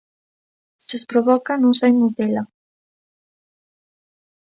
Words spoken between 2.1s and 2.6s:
dela.